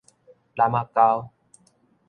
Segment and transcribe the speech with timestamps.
[0.55, 1.29] 湳仔溝